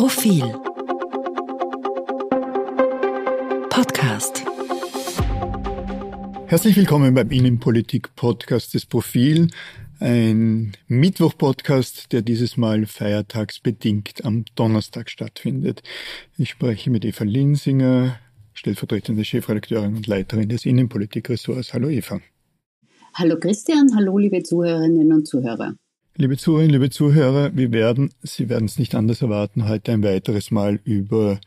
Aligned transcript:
Profil 0.00 0.40
Podcast 3.68 4.42
Herzlich 6.46 6.74
willkommen 6.78 7.12
beim 7.12 7.30
Innenpolitik-Podcast 7.30 8.72
des 8.72 8.86
Profil, 8.86 9.48
ein 9.98 10.72
Mittwoch-Podcast, 10.88 12.12
der 12.12 12.22
dieses 12.22 12.56
Mal 12.56 12.86
feiertagsbedingt 12.86 14.24
am 14.24 14.46
Donnerstag 14.54 15.10
stattfindet. 15.10 15.82
Ich 16.38 16.48
spreche 16.48 16.88
mit 16.88 17.04
Eva 17.04 17.24
Linsinger, 17.24 18.18
stellvertretende 18.54 19.22
Chefredakteurin 19.26 19.96
und 19.96 20.06
Leiterin 20.06 20.48
des 20.48 20.64
Innenpolitik-Ressorts. 20.64 21.74
Hallo 21.74 21.90
Eva. 21.90 22.20
Hallo 23.12 23.38
Christian, 23.38 23.94
hallo 23.94 24.16
liebe 24.16 24.42
Zuhörerinnen 24.42 25.12
und 25.12 25.28
Zuhörer. 25.28 25.74
Liebe 26.16 26.36
Zuhörerinnen, 26.36 26.72
liebe 26.72 26.90
Zuhörer, 26.90 27.54
wir 27.54 27.70
werden, 27.70 28.12
Sie 28.22 28.48
werden 28.48 28.64
es 28.64 28.80
nicht 28.80 28.96
anders 28.96 29.22
erwarten, 29.22 29.68
heute 29.68 29.92
ein 29.92 30.02
weiteres 30.02 30.50
Mal 30.50 30.80
über 30.82 31.40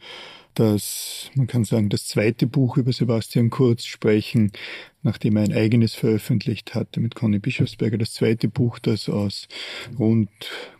das, 0.53 1.29
man 1.35 1.47
kann 1.47 1.65
sagen, 1.65 1.89
das 1.89 2.07
zweite 2.07 2.47
Buch 2.47 2.77
über 2.77 2.93
Sebastian 2.93 3.49
Kurz 3.49 3.83
sprechen, 3.83 4.53
nachdem 5.01 5.35
er 5.35 5.43
ein 5.43 5.51
eigenes 5.51 5.95
veröffentlicht 5.95 6.75
hatte 6.75 7.01
mit 7.01 7.13
Conny 7.13 7.39
Bischofsberger. 7.39 7.97
Das 7.97 8.13
zweite 8.13 8.47
Buch, 8.47 8.79
das 8.79 9.09
aus 9.09 9.49
rund 9.99 10.29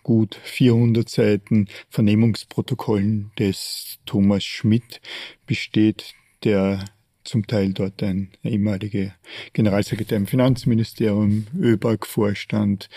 gut 0.01 0.39
400 0.41 1.09
Seiten 1.09 1.67
Vernehmungsprotokollen 1.89 3.31
des 3.37 3.99
Thomas 4.05 4.45
Schmidt 4.45 5.01
besteht, 5.45 6.13
der 6.45 6.85
zum 7.25 7.47
Teil 7.47 7.73
dort 7.73 8.01
ein 8.01 8.29
ehemaliger 8.43 9.13
Generalsekretär 9.51 10.17
im 10.17 10.27
Finanzministerium, 10.27 11.47
ÖBAG-Vorstand, 11.59 12.89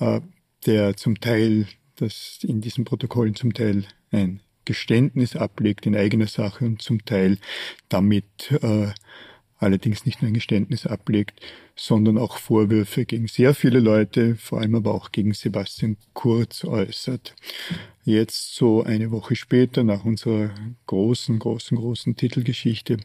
der 0.00 0.96
zum 0.96 1.20
Teil, 1.20 1.66
das 1.96 2.38
in 2.42 2.60
diesen 2.60 2.84
Protokollen 2.84 3.34
zum 3.34 3.54
Teil 3.54 3.84
ein 4.10 4.40
Geständnis 4.64 5.34
ablegt 5.34 5.86
in 5.86 5.96
eigener 5.96 6.26
Sache 6.26 6.66
und 6.66 6.82
zum 6.82 7.04
Teil 7.04 7.38
damit 7.88 8.52
äh, 8.62 8.88
allerdings 9.58 10.06
nicht 10.06 10.22
nur 10.22 10.30
ein 10.30 10.34
Geständnis 10.34 10.86
ablegt, 10.86 11.40
sondern 11.74 12.18
auch 12.18 12.36
Vorwürfe 12.36 13.04
gegen 13.04 13.28
sehr 13.28 13.54
viele 13.54 13.80
Leute, 13.80 14.36
vor 14.36 14.60
allem 14.60 14.74
aber 14.74 14.94
auch 14.94 15.10
gegen 15.10 15.32
Sebastian 15.34 15.96
Kurz 16.12 16.64
äußert. 16.64 17.34
Jetzt 18.04 18.54
so 18.54 18.82
eine 18.84 19.10
Woche 19.10 19.36
später, 19.36 19.84
nach 19.84 20.04
unserer 20.04 20.50
großen, 20.86 21.38
großen, 21.38 21.76
großen 21.76 22.16
Titelgeschichte, 22.16 22.98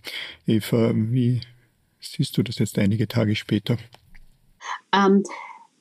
Eva, 0.46 0.92
wie 0.94 1.42
siehst 2.00 2.38
du 2.38 2.44
das 2.44 2.60
jetzt 2.60 2.78
einige 2.78 3.08
Tage 3.08 3.36
später? 3.36 3.78
Ähm, 4.94 5.24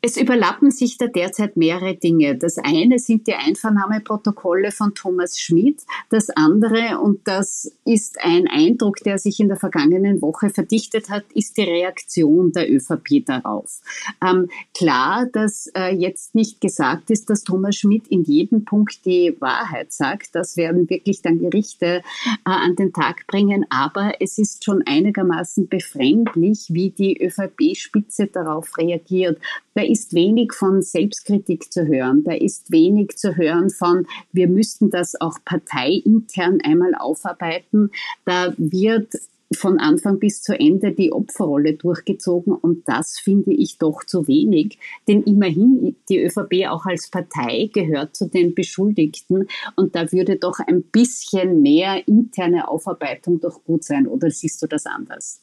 es 0.05 0.17
überlappen 0.17 0.73
sich 0.73 0.99
da 0.99 1.07
derzeit 1.07 1.57
mehrere 1.57 1.95
Dinge. 1.95 2.37
Das 2.37 2.59
eine 2.59 2.99
sind 2.99 3.29
die 3.29 3.35
Einvernahmeprotokolle 3.35 4.73
von 4.73 4.97
Thomas 4.97 5.39
Schmidt. 5.39 5.83
Das 6.11 6.29
andere, 6.29 6.99
und 7.01 7.21
das 7.29 7.71
ist 7.85 8.19
ein 8.21 8.49
Eindruck, 8.49 8.97
der 8.97 9.19
sich 9.19 9.39
in 9.39 9.47
der 9.47 9.57
vergangenen 9.57 10.21
Woche 10.21 10.51
verdichtet 10.51 11.09
hat, 11.09 11.25
ist 11.35 11.57
die 11.57 11.63
Reaktion 11.63 12.51
der 12.51 12.69
ÖVP 12.69 13.25
darauf. 13.25 13.81
Ähm, 14.21 14.49
klar, 14.77 15.27
dass 15.33 15.71
äh, 15.77 15.95
jetzt 15.95 16.35
nicht 16.35 16.61
gesagt 16.61 17.09
ist, 17.13 17.31
dass 17.31 17.45
Thomas 17.45 17.77
Schmidt 17.77 18.09
in 18.09 18.25
jedem 18.25 18.65
Punkt 18.65 19.07
die 19.07 19.37
Wahrheit 19.39 19.93
sagt. 19.93 20.35
Das 20.35 20.57
werden 20.57 20.91
wirklich 20.91 21.23
dann 21.23 21.39
Gerichte 21.39 21.87
äh, 21.87 22.03
an 22.45 22.75
den 22.75 22.93
Tag 22.93 23.29
bringen. 23.29 23.67
Aber 23.71 24.15
es 24.19 24.39
ist 24.39 24.65
schon 24.65 24.83
einigermaßen 24.85 25.69
befremdlich, 25.69 26.67
wie 26.71 26.91
die 26.91 27.23
ÖVP-Spitze 27.23 28.27
darauf 28.27 28.77
reagiert. 28.79 29.39
Da 29.75 29.83
ist 29.93 30.15
wenig 30.15 30.55
von 30.55 30.81
Selbstkritik 30.81 31.71
zu 31.71 31.87
hören. 31.87 32.25
Da 32.25 32.33
ist 32.33 32.73
wenig 32.73 33.17
zu 33.17 33.37
hören 33.37 33.69
von, 33.69 34.07
wir 34.33 34.49
müssten 34.49 34.89
das 34.89 35.21
auch 35.21 35.39
parteiintern 35.45 36.61
einmal 36.63 36.95
aufarbeiten. 36.95 37.91
Da 38.25 38.55
wird 38.57 39.13
von 39.55 39.79
Anfang 39.79 40.19
bis 40.19 40.43
zu 40.43 40.59
Ende 40.59 40.93
die 40.93 41.13
Opferrolle 41.13 41.75
durchgezogen 41.75 42.55
und 42.55 42.89
das 42.89 43.19
finde 43.19 43.53
ich 43.53 43.77
doch 43.77 44.03
zu 44.05 44.27
wenig. 44.27 44.79
Denn 45.07 45.23
immerhin, 45.23 45.95
die 46.09 46.23
ÖVP 46.23 46.69
auch 46.69 46.87
als 46.87 47.11
Partei 47.11 47.69
gehört 47.71 48.17
zu 48.17 48.29
den 48.29 48.55
Beschuldigten 48.55 49.49
und 49.77 49.95
da 49.95 50.11
würde 50.11 50.37
doch 50.37 50.59
ein 50.67 50.85
bisschen 50.85 51.61
mehr 51.61 52.09
interne 52.09 52.69
Aufarbeitung 52.69 53.41
doch 53.41 53.63
gut 53.65 53.85
sein. 53.85 54.07
Oder 54.07 54.31
siehst 54.31 54.63
du 54.63 54.67
das 54.67 54.87
anders? 54.87 55.43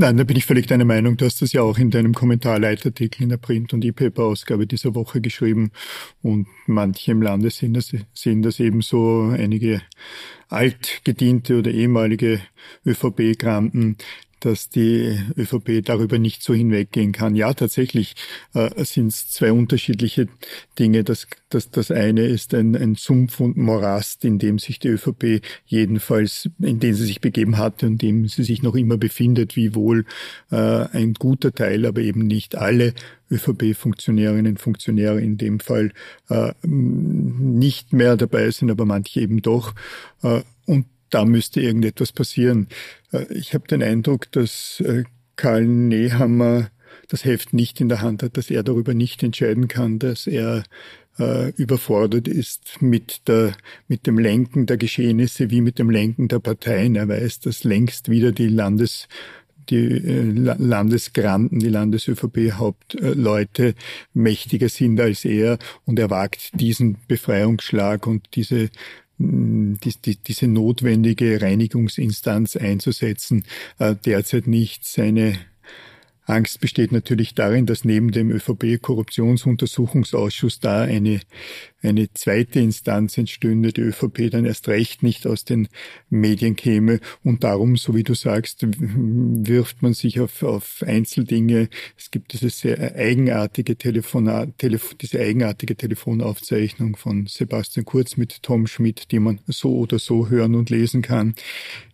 Nein, 0.00 0.16
da 0.16 0.22
bin 0.22 0.36
ich 0.36 0.46
völlig 0.46 0.68
deiner 0.68 0.84
Meinung. 0.84 1.16
Du 1.16 1.24
hast 1.24 1.42
das 1.42 1.52
ja 1.52 1.62
auch 1.62 1.76
in 1.76 1.90
deinem 1.90 2.14
Kommentarleitartikel 2.14 3.24
in 3.24 3.30
der 3.30 3.36
Print- 3.36 3.72
und 3.74 3.84
E-Paper-Ausgabe 3.84 4.64
dieser 4.64 4.94
Woche 4.94 5.20
geschrieben. 5.20 5.72
Und 6.22 6.46
manche 6.68 7.10
im 7.10 7.20
Lande 7.20 7.50
sehen 7.50 7.74
das, 7.74 7.92
sehen 8.14 8.42
das 8.42 8.60
ebenso. 8.60 9.30
Einige 9.30 9.82
altgediente 10.48 11.58
oder 11.58 11.72
ehemalige 11.72 12.40
ÖVP-Granten 12.86 13.96
dass 14.40 14.68
die 14.68 15.18
ÖVP 15.36 15.84
darüber 15.84 16.18
nicht 16.18 16.42
so 16.42 16.54
hinweggehen 16.54 17.12
kann. 17.12 17.34
Ja, 17.34 17.52
tatsächlich 17.54 18.14
äh, 18.54 18.84
sind 18.84 19.08
es 19.08 19.28
zwei 19.30 19.52
unterschiedliche 19.52 20.28
Dinge. 20.78 21.04
Das, 21.04 21.26
das, 21.48 21.70
das 21.70 21.90
eine 21.90 22.22
ist 22.22 22.54
ein, 22.54 22.76
ein 22.76 22.94
Sumpf 22.94 23.40
und 23.40 23.56
Morast, 23.56 24.24
in 24.24 24.38
dem 24.38 24.58
sich 24.58 24.78
die 24.78 24.88
ÖVP 24.88 25.42
jedenfalls, 25.66 26.48
in 26.58 26.80
dem 26.80 26.94
sie 26.94 27.06
sich 27.06 27.20
begeben 27.20 27.58
hatte 27.58 27.86
und 27.86 28.02
in 28.02 28.22
dem 28.22 28.28
sie 28.28 28.44
sich 28.44 28.62
noch 28.62 28.74
immer 28.74 28.96
befindet, 28.96 29.56
wie 29.56 29.74
wohl 29.74 30.04
äh, 30.50 30.56
ein 30.56 31.14
guter 31.14 31.52
Teil, 31.52 31.86
aber 31.86 32.00
eben 32.00 32.26
nicht 32.26 32.56
alle 32.56 32.94
ÖVP-Funktionärinnen 33.30 34.52
und 34.52 34.60
Funktionäre 34.60 35.20
in 35.20 35.36
dem 35.36 35.60
Fall 35.60 35.92
äh, 36.28 36.52
nicht 36.62 37.92
mehr 37.92 38.16
dabei 38.16 38.50
sind, 38.50 38.70
aber 38.70 38.84
manche 38.84 39.20
eben 39.20 39.42
doch. 39.42 39.74
Äh, 40.22 40.42
und 40.66 40.86
da 41.10 41.24
müsste 41.24 41.60
irgendetwas 41.60 42.12
passieren. 42.12 42.68
Äh, 43.12 43.32
ich 43.32 43.54
habe 43.54 43.68
den 43.68 43.82
Eindruck, 43.82 44.30
dass 44.32 44.80
äh, 44.80 45.04
Karl 45.36 45.66
Nehammer 45.66 46.70
das 47.08 47.24
Heft 47.24 47.52
nicht 47.52 47.80
in 47.80 47.88
der 47.88 48.02
Hand 48.02 48.22
hat, 48.22 48.36
dass 48.36 48.50
er 48.50 48.62
darüber 48.62 48.94
nicht 48.94 49.22
entscheiden 49.22 49.68
kann, 49.68 49.98
dass 49.98 50.26
er 50.26 50.64
äh, 51.18 51.50
überfordert 51.52 52.28
ist 52.28 52.80
mit 52.80 53.28
der, 53.28 53.54
mit 53.88 54.06
dem 54.06 54.18
Lenken 54.18 54.66
der 54.66 54.76
Geschehnisse 54.76 55.50
wie 55.50 55.60
mit 55.60 55.78
dem 55.78 55.90
Lenken 55.90 56.28
der 56.28 56.38
Parteien. 56.38 56.96
Er 56.96 57.08
weiß, 57.08 57.40
dass 57.40 57.64
längst 57.64 58.10
wieder 58.10 58.32
die 58.32 58.48
Landes, 58.48 59.08
die 59.70 59.78
Landesgranten, 59.78 61.58
die 61.58 61.68
Landes-ÖVP-Hauptleute 61.68 63.74
mächtiger 64.14 64.68
sind 64.68 65.00
als 65.00 65.24
er 65.24 65.58
und 65.84 65.98
er 65.98 66.10
wagt 66.10 66.60
diesen 66.60 66.96
Befreiungsschlag 67.06 68.06
und 68.06 68.28
diese 68.34 68.70
die, 69.18 69.94
die, 70.04 70.16
diese 70.16 70.46
notwendige 70.46 71.42
Reinigungsinstanz 71.42 72.56
einzusetzen, 72.56 73.44
äh, 73.78 73.94
derzeit 74.04 74.46
nicht. 74.46 74.84
Seine 74.84 75.38
Angst 76.28 76.60
besteht 76.60 76.92
natürlich 76.92 77.34
darin, 77.34 77.64
dass 77.64 77.86
neben 77.86 78.12
dem 78.12 78.30
ÖVP-Korruptionsuntersuchungsausschuss 78.30 80.60
da 80.60 80.82
eine, 80.82 81.20
eine 81.82 82.12
zweite 82.12 82.60
Instanz 82.60 83.16
entstünde, 83.16 83.72
die 83.72 83.80
ÖVP 83.80 84.30
dann 84.30 84.44
erst 84.44 84.68
recht 84.68 85.02
nicht 85.02 85.26
aus 85.26 85.46
den 85.46 85.68
Medien 86.10 86.54
käme. 86.54 87.00
Und 87.24 87.44
darum, 87.44 87.76
so 87.76 87.94
wie 87.94 88.02
du 88.02 88.12
sagst, 88.12 88.66
wirft 88.68 89.80
man 89.80 89.94
sich 89.94 90.20
auf, 90.20 90.42
auf 90.42 90.84
Einzeldinge. 90.86 91.70
Es 91.96 92.10
gibt 92.10 92.34
diese 92.34 92.50
sehr 92.50 92.94
eigenartige 92.94 93.76
Telefonat, 93.76 94.58
Telef 94.58 94.94
diese 94.94 95.20
eigenartige 95.20 95.76
Telefonaufzeichnung 95.76 96.96
von 96.96 97.26
Sebastian 97.26 97.86
Kurz 97.86 98.18
mit 98.18 98.42
Tom 98.42 98.66
Schmidt, 98.66 99.12
die 99.12 99.18
man 99.18 99.40
so 99.46 99.78
oder 99.78 99.98
so 99.98 100.28
hören 100.28 100.56
und 100.56 100.68
lesen 100.68 101.00
kann. 101.00 101.34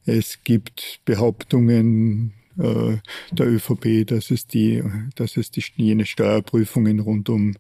Es 0.07 0.43
gibt 0.43 0.99
Behauptungen, 1.05 2.33
äh, 2.59 2.97
der 3.33 3.47
ÖVP, 3.47 4.07
dass 4.07 4.31
es 4.31 4.47
die, 4.47 4.83
dass 5.17 5.37
es 5.37 5.51
die 5.51 5.63
jene 5.77 6.07
Steuerprüfungen 6.07 7.01
rund 7.01 7.29
um, 7.29 7.57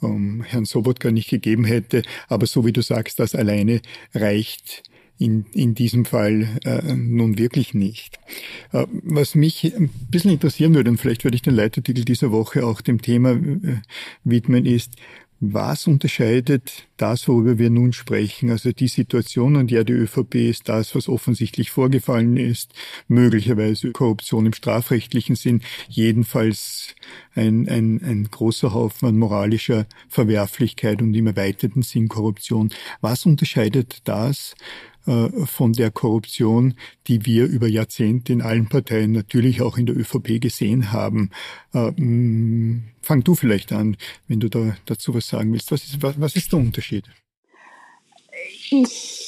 um 0.00 0.42
Herrn 0.42 0.64
Sobotka 0.64 1.10
nicht 1.10 1.30
gegeben 1.30 1.64
hätte. 1.64 2.02
Aber 2.28 2.46
so 2.46 2.64
wie 2.64 2.72
du 2.72 2.82
sagst, 2.82 3.18
das 3.18 3.34
alleine 3.34 3.80
reicht 4.14 4.82
in, 5.18 5.46
in 5.52 5.74
diesem 5.74 6.04
Fall 6.04 6.48
äh, 6.64 6.94
nun 6.94 7.38
wirklich 7.38 7.74
nicht. 7.74 8.18
Äh, 8.72 8.86
was 9.02 9.34
mich 9.34 9.64
ein 9.74 9.90
bisschen 10.10 10.30
interessieren 10.30 10.74
würde, 10.74 10.90
und 10.90 10.98
vielleicht 10.98 11.24
würde 11.24 11.34
ich 11.34 11.42
den 11.42 11.54
Leitartikel 11.54 12.04
dieser 12.04 12.30
Woche 12.30 12.64
auch 12.64 12.80
dem 12.80 13.02
Thema 13.02 13.32
äh, 13.32 13.80
widmen, 14.24 14.64
ist, 14.64 14.94
was 15.40 15.86
unterscheidet 15.86 16.88
das, 16.96 17.28
worüber 17.28 17.58
wir 17.58 17.70
nun 17.70 17.92
sprechen, 17.92 18.50
also 18.50 18.72
die 18.72 18.88
Situation, 18.88 19.54
in 19.54 19.66
der 19.68 19.84
die 19.84 19.92
ÖVP 19.92 20.34
ist, 20.34 20.68
das, 20.68 20.94
was 20.96 21.08
offensichtlich 21.08 21.70
vorgefallen 21.70 22.36
ist, 22.36 22.72
möglicherweise 23.06 23.92
Korruption 23.92 24.46
im 24.46 24.52
strafrechtlichen 24.52 25.36
Sinn, 25.36 25.62
jedenfalls 25.88 26.96
ein, 27.34 27.68
ein, 27.68 28.02
ein 28.02 28.28
großer 28.30 28.74
Haufen 28.74 29.08
an 29.10 29.18
moralischer 29.18 29.86
Verwerflichkeit 30.08 31.00
und 31.02 31.14
im 31.14 31.28
erweiterten 31.28 31.82
Sinn 31.82 32.08
Korruption. 32.08 32.70
Was 33.00 33.24
unterscheidet 33.24 34.00
das 34.04 34.56
von 35.44 35.72
der 35.72 35.90
Korruption, 35.90 36.74
die 37.06 37.24
wir 37.24 37.46
über 37.46 37.66
Jahrzehnte 37.66 38.32
in 38.32 38.42
allen 38.42 38.68
Parteien, 38.68 39.12
natürlich 39.12 39.62
auch 39.62 39.78
in 39.78 39.86
der 39.86 39.96
ÖVP 39.96 40.40
gesehen 40.40 40.92
haben. 40.92 41.30
Äh, 41.72 41.92
fang 43.02 43.24
du 43.24 43.34
vielleicht 43.34 43.72
an, 43.72 43.96
wenn 44.26 44.40
du 44.40 44.48
da 44.48 44.76
dazu 44.86 45.14
was 45.14 45.28
sagen 45.28 45.52
willst. 45.52 45.72
Was 45.72 45.84
ist, 45.84 46.02
was 46.02 46.36
ist 46.36 46.52
der 46.52 46.58
Unterschied? 46.58 47.04
ich 48.70 49.27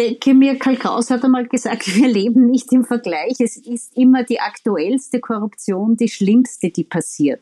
denke 0.00 0.32
mir, 0.32 0.58
Karl 0.58 0.76
Kraus 0.76 1.10
hat 1.10 1.24
einmal 1.24 1.46
gesagt, 1.46 1.86
wir 1.94 2.08
leben 2.08 2.46
nicht 2.46 2.72
im 2.72 2.84
Vergleich. 2.84 3.34
Es 3.38 3.56
ist 3.56 3.96
immer 3.96 4.24
die 4.24 4.40
aktuellste 4.40 5.20
Korruption, 5.20 5.96
die 5.96 6.08
schlimmste, 6.08 6.70
die 6.70 6.84
passiert. 6.84 7.40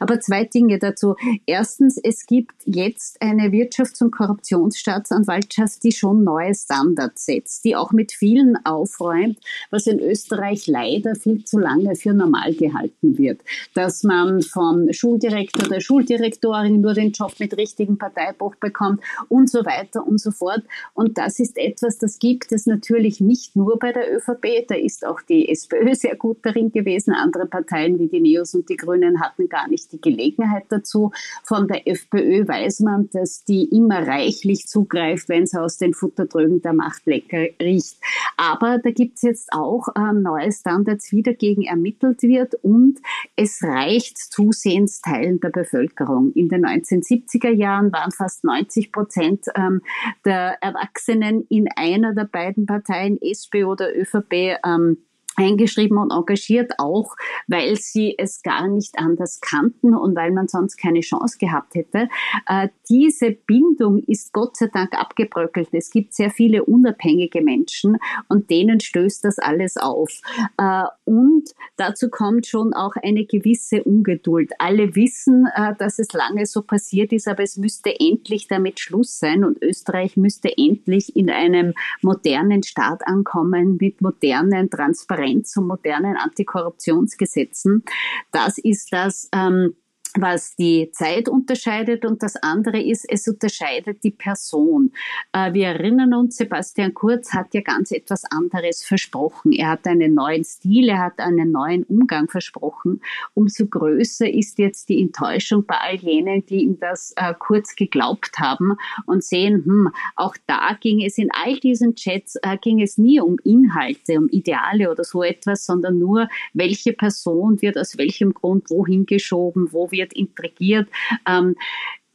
Aber 0.00 0.20
zwei 0.20 0.44
Dinge 0.44 0.78
dazu. 0.78 1.16
Erstens, 1.46 1.98
es 2.02 2.26
gibt 2.26 2.54
jetzt 2.64 3.20
eine 3.20 3.48
Wirtschafts- 3.48 4.02
und 4.02 4.12
Korruptionsstaatsanwaltschaft, 4.12 5.82
die 5.82 5.92
schon 5.92 6.24
neue 6.24 6.54
Standards 6.54 7.26
setzt, 7.26 7.64
die 7.64 7.76
auch 7.76 7.92
mit 7.92 8.12
vielen 8.12 8.56
aufräumt, 8.64 9.38
was 9.70 9.86
in 9.86 10.00
Österreich 10.00 10.66
leider 10.66 11.14
viel 11.14 11.44
zu 11.44 11.58
lange 11.58 11.94
für 11.94 12.14
normal 12.14 12.54
gehalten 12.54 13.18
wird. 13.18 13.40
Dass 13.74 14.02
man 14.02 14.40
vom 14.40 14.90
Schuldirektor 14.92 15.68
der 15.68 15.80
Schuldirektorin 15.80 16.80
nur 16.80 16.94
den 16.94 17.12
Job 17.12 17.34
mit 17.38 17.56
richtigem 17.56 17.98
Parteibuch 17.98 18.54
bekommt 18.56 19.00
und 19.28 19.50
so 19.50 19.64
weiter 19.66 20.06
und 20.06 20.18
so 20.18 20.30
fort. 20.30 20.62
Und 20.94 21.18
das 21.18 21.38
ist 21.38 21.58
etwas, 21.58 21.81
etwas, 21.82 21.98
das 21.98 22.18
gibt 22.18 22.52
es 22.52 22.66
natürlich 22.66 23.20
nicht 23.20 23.56
nur 23.56 23.78
bei 23.78 23.92
der 23.92 24.14
ÖVP. 24.14 24.66
Da 24.68 24.74
ist 24.74 25.04
auch 25.06 25.20
die 25.20 25.48
SPÖ 25.48 25.94
sehr 25.94 26.16
gut 26.16 26.38
darin 26.42 26.70
gewesen. 26.70 27.12
Andere 27.12 27.46
Parteien 27.46 27.98
wie 27.98 28.08
die 28.08 28.20
Neos 28.20 28.54
und 28.54 28.68
die 28.68 28.76
Grünen 28.76 29.20
hatten 29.20 29.48
gar 29.48 29.68
nicht 29.68 29.92
die 29.92 30.00
Gelegenheit 30.00 30.64
dazu. 30.68 31.12
Von 31.44 31.68
der 31.68 31.88
FPÖ 31.88 32.46
weiß 32.46 32.80
man, 32.80 33.08
dass 33.12 33.44
die 33.44 33.64
immer 33.64 34.06
reichlich 34.06 34.66
zugreift, 34.68 35.28
wenn 35.28 35.44
es 35.44 35.54
aus 35.54 35.78
den 35.78 35.94
Futtertrögen 35.94 36.62
der 36.62 36.72
Macht 36.72 37.06
lecker 37.06 37.46
riecht. 37.60 37.96
Aber 38.36 38.78
da 38.78 38.90
gibt 38.90 39.16
es 39.16 39.22
jetzt 39.22 39.52
auch 39.52 39.88
äh, 39.96 40.12
neue 40.12 40.52
Standards, 40.52 41.12
wie 41.12 41.22
dagegen 41.22 41.62
ermittelt 41.62 42.22
wird 42.22 42.54
und 42.62 42.98
es 43.36 43.62
reicht 43.62 44.18
zusehends 44.18 45.00
Teilen 45.00 45.40
der 45.40 45.50
Bevölkerung. 45.50 46.32
In 46.32 46.48
den 46.48 46.64
1970er 46.64 47.50
Jahren 47.50 47.92
waren 47.92 48.12
fast 48.12 48.44
90 48.44 48.92
Prozent 48.92 49.46
ähm, 49.56 49.82
der 50.24 50.62
Erwachsenen 50.62 51.46
in 51.48 51.61
einer 51.76 52.14
der 52.14 52.24
beiden 52.24 52.66
Parteien, 52.66 53.18
SPÖ 53.20 53.64
oder 53.64 53.94
ÖVP, 53.94 54.58
ähm, 54.64 54.98
eingeschrieben 55.36 55.98
und 55.98 56.10
engagiert, 56.10 56.72
auch 56.78 57.16
weil 57.46 57.76
sie 57.76 58.14
es 58.18 58.42
gar 58.42 58.68
nicht 58.68 58.98
anders 58.98 59.40
kannten 59.40 59.94
und 59.94 60.14
weil 60.14 60.32
man 60.32 60.48
sonst 60.48 60.76
keine 60.76 61.00
Chance 61.00 61.38
gehabt 61.38 61.74
hätte. 61.74 62.08
Äh, 62.46 62.68
diese 62.88 63.30
Bindung 63.30 64.02
ist 64.04 64.32
Gott 64.32 64.56
sei 64.56 64.66
Dank 64.66 64.92
abgebröckelt. 64.94 65.68
Es 65.72 65.90
gibt 65.90 66.14
sehr 66.14 66.30
viele 66.30 66.64
unabhängige 66.64 67.42
Menschen 67.42 67.98
und 68.28 68.50
denen 68.50 68.80
stößt 68.80 69.24
das 69.24 69.38
alles 69.38 69.76
auf. 69.76 70.20
Äh, 70.58 70.84
und 71.04 71.50
dazu 71.76 72.10
kommt 72.10 72.46
schon 72.46 72.74
auch 72.74 72.94
eine 73.02 73.24
gewisse 73.24 73.82
Ungeduld. 73.82 74.52
Alle 74.58 74.94
wissen, 74.94 75.48
äh, 75.54 75.74
dass 75.78 75.98
es 75.98 76.12
lange 76.12 76.46
so 76.46 76.62
passiert 76.62 77.12
ist, 77.12 77.28
aber 77.28 77.42
es 77.42 77.56
müsste 77.56 77.94
endlich 77.98 78.48
damit 78.48 78.80
Schluss 78.80 79.18
sein 79.18 79.44
und 79.44 79.62
Österreich 79.62 80.16
müsste 80.16 80.56
endlich 80.56 81.16
in 81.16 81.30
einem 81.30 81.72
modernen 82.02 82.62
Staat 82.62 83.06
ankommen 83.06 83.78
mit 83.80 84.00
modernen, 84.00 84.68
transparenten 84.68 85.21
Trend 85.22 85.46
zu 85.46 85.62
modernen 85.62 86.16
Antikorruptionsgesetzen. 86.16 87.84
Das 88.32 88.58
ist 88.58 88.92
das, 88.92 89.28
ähm, 89.32 89.74
was 90.20 90.56
die 90.56 90.90
Zeit 90.92 91.28
unterscheidet 91.28 92.04
und 92.04 92.22
das 92.22 92.36
andere 92.36 92.80
ist, 92.80 93.06
es 93.08 93.26
unterscheidet 93.28 94.02
die 94.04 94.10
Person. 94.10 94.92
Äh, 95.32 95.52
wir 95.52 95.68
erinnern 95.68 96.14
uns, 96.14 96.36
Sebastian 96.36 96.94
Kurz 96.94 97.32
hat 97.32 97.54
ja 97.54 97.60
ganz 97.60 97.90
etwas 97.90 98.24
anderes 98.24 98.84
versprochen. 98.84 99.52
Er 99.52 99.70
hat 99.70 99.86
einen 99.86 100.14
neuen 100.14 100.44
Stil, 100.44 100.88
er 100.88 100.98
hat 100.98 101.18
einen 101.18 101.52
neuen 101.52 101.84
Umgang 101.84 102.28
versprochen. 102.28 103.00
Umso 103.34 103.66
größer 103.66 104.28
ist 104.28 104.58
jetzt 104.58 104.88
die 104.88 105.00
Enttäuschung 105.00 105.64
bei 105.66 105.76
all 105.76 105.96
jenen, 105.96 106.44
die 106.46 106.62
ihm 106.62 106.78
das 106.78 107.12
äh, 107.16 107.34
kurz 107.38 107.74
geglaubt 107.76 108.38
haben 108.38 108.76
und 109.06 109.24
sehen, 109.24 109.64
hm, 109.64 109.88
auch 110.16 110.36
da 110.46 110.76
ging 110.80 111.02
es 111.02 111.18
in 111.18 111.30
all 111.32 111.58
diesen 111.58 111.94
Chats, 111.94 112.36
äh, 112.42 112.56
ging 112.58 112.80
es 112.80 112.98
nie 112.98 113.20
um 113.20 113.36
Inhalte, 113.44 114.18
um 114.18 114.28
Ideale 114.28 114.90
oder 114.90 115.04
so 115.04 115.22
etwas, 115.22 115.64
sondern 115.64 115.98
nur, 115.98 116.28
welche 116.52 116.92
Person 116.92 117.60
wird 117.62 117.78
aus 117.78 117.96
welchem 117.98 118.34
Grund 118.34 118.70
wohin 118.70 119.06
geschoben, 119.06 119.72
wo 119.72 119.90
wird 119.90 120.01
wird 120.02 120.12
intrigiert. 120.12 120.88
Ähm, 121.28 121.54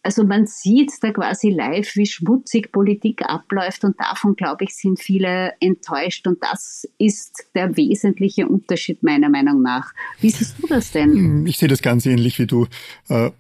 also 0.04 0.24
man 0.24 0.46
sieht 0.46 0.92
da 1.02 1.12
quasi 1.12 1.50
live, 1.50 1.96
wie 1.96 2.06
schmutzig 2.06 2.72
Politik 2.72 3.24
abläuft 3.24 3.84
und 3.84 4.00
davon, 4.00 4.36
glaube 4.36 4.64
ich, 4.64 4.74
sind 4.74 5.00
viele 5.02 5.54
enttäuscht 5.60 6.26
und 6.28 6.42
das 6.42 6.88
ist 6.98 7.50
der 7.56 7.76
wesentliche 7.76 8.48
Unterschied 8.48 9.04
meiner 9.04 9.30
Meinung 9.30 9.62
nach. 9.62 9.94
Wie 10.22 10.30
siehst 10.30 10.64
du 10.64 10.68
das 10.68 10.92
denn? 10.92 11.46
Ich 11.46 11.58
sehe 11.58 11.68
das 11.68 11.82
ganz 11.82 12.06
ähnlich 12.06 12.40
wie 12.40 12.48
du. 12.48 12.68
Äh, 13.10 13.32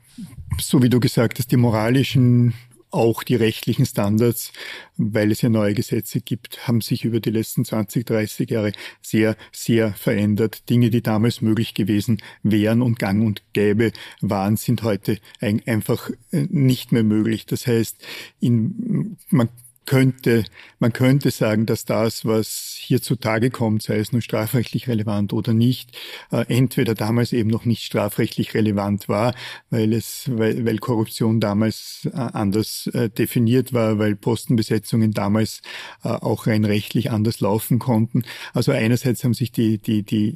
so 0.59 0.83
wie 0.83 0.89
du 0.89 0.99
gesagt 0.99 1.39
hast, 1.39 1.51
die 1.51 1.57
moralischen 1.57 2.53
auch 2.91 3.23
die 3.23 3.35
rechtlichen 3.35 3.85
Standards, 3.85 4.51
weil 4.97 5.31
es 5.31 5.41
ja 5.41 5.49
neue 5.49 5.73
Gesetze 5.73 6.21
gibt, 6.21 6.67
haben 6.67 6.81
sich 6.81 7.05
über 7.05 7.19
die 7.19 7.31
letzten 7.31 7.65
20, 7.65 8.05
30 8.05 8.49
Jahre 8.49 8.71
sehr, 9.01 9.35
sehr 9.51 9.93
verändert. 9.93 10.69
Dinge, 10.69 10.89
die 10.89 11.01
damals 11.01 11.41
möglich 11.41 11.73
gewesen 11.73 12.21
wären 12.43 12.81
und 12.81 12.99
gang 12.99 13.25
und 13.25 13.43
gäbe 13.53 13.91
waren, 14.21 14.57
sind 14.57 14.83
heute 14.83 15.19
einfach 15.41 16.09
äh, 16.31 16.47
nicht 16.49 16.91
mehr 16.91 17.03
möglich. 17.03 17.45
Das 17.45 17.67
heißt, 17.67 17.97
in, 18.39 19.17
man 19.29 19.49
könnte, 19.87 20.43
man 20.79 20.93
könnte 20.93 21.31
sagen, 21.31 21.65
dass 21.65 21.85
das, 21.85 22.25
was 22.25 22.77
hier 22.79 23.01
zutage 23.01 23.49
kommt, 23.49 23.81
sei 23.81 23.97
es 23.97 24.11
nun 24.11 24.21
strafrechtlich 24.21 24.87
relevant 24.87 25.33
oder 25.33 25.53
nicht, 25.53 25.97
äh, 26.31 26.45
entweder 26.47 26.93
damals 26.93 27.33
eben 27.33 27.49
noch 27.49 27.65
nicht 27.65 27.83
strafrechtlich 27.83 28.53
relevant 28.53 29.09
war, 29.09 29.33
weil 29.71 29.93
es, 29.93 30.29
weil, 30.31 30.65
weil 30.65 30.77
Korruption 30.77 31.39
damals 31.39 32.07
äh, 32.13 32.17
anders 32.17 32.87
äh, 32.93 33.09
definiert 33.09 33.73
war, 33.73 33.97
weil 33.97 34.15
Postenbesetzungen 34.15 35.11
damals 35.11 35.61
auch 36.01 36.47
rein 36.47 36.65
rechtlich 36.65 37.11
anders 37.11 37.39
laufen 37.39 37.79
konnten. 37.79 38.23
Also 38.53 38.73
einerseits 38.73 39.23
haben 39.23 39.33
sich 39.33 39.51
die, 39.51 39.77
die, 39.77 40.03
die 40.03 40.31